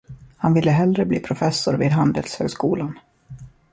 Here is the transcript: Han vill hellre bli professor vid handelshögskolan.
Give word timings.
Han 0.37 0.53
vill 0.53 0.69
hellre 0.69 1.05
bli 1.05 1.19
professor 1.19 1.73
vid 1.73 1.91
handelshögskolan. 1.91 2.99